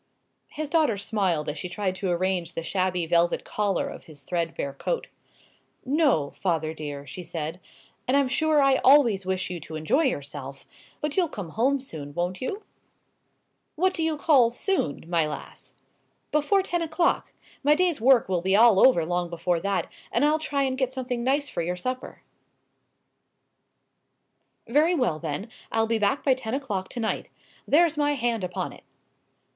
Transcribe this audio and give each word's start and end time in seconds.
His 0.47 0.67
daughter 0.67 0.97
smiled 0.97 1.47
as 1.47 1.59
she 1.59 1.69
tried 1.69 1.93
to 1.97 2.09
arrange 2.09 2.55
the 2.55 2.63
shabby 2.63 3.05
velvet 3.05 3.43
collar 3.45 3.87
of 3.87 4.05
his 4.05 4.23
threadbare 4.23 4.73
coat. 4.73 5.05
"No, 5.85 6.31
father 6.31 6.73
dear," 6.73 7.05
she 7.05 7.21
said; 7.21 7.59
"and 8.07 8.17
I'm 8.17 8.27
sure 8.27 8.63
I 8.63 8.77
always 8.77 9.27
wish 9.27 9.51
you 9.51 9.59
to 9.59 9.75
enjoy 9.75 10.05
yourself. 10.05 10.65
But 11.01 11.15
you'll 11.15 11.29
come 11.29 11.49
home 11.49 11.79
soon, 11.79 12.15
won't 12.15 12.41
you?" 12.41 12.63
"What 13.75 13.93
do 13.93 14.01
you 14.01 14.17
call 14.17 14.49
'soon,' 14.49 15.05
my 15.07 15.27
lass?" 15.27 15.75
"Before 16.31 16.63
ten 16.63 16.81
o'clock. 16.81 17.31
My 17.63 17.75
day's 17.75 18.01
work 18.01 18.27
will 18.27 18.41
be 18.41 18.55
all 18.55 18.79
over 18.79 19.05
long 19.05 19.29
before 19.29 19.59
that, 19.59 19.85
and 20.11 20.25
I'll 20.25 20.39
try 20.39 20.63
and 20.63 20.79
get 20.79 20.91
something 20.91 21.23
nice 21.23 21.47
for 21.47 21.61
your 21.61 21.75
supper." 21.75 22.23
"Very 24.67 24.95
well, 24.95 25.19
then, 25.19 25.47
I'll 25.71 25.85
be 25.85 25.99
back 25.99 26.23
by 26.23 26.33
ten 26.33 26.55
o'clock 26.55 26.89
to 26.89 26.99
night. 26.99 27.29
There's 27.67 27.97
my 27.97 28.13
hand 28.13 28.43
upon 28.43 28.73
it." 28.73 28.83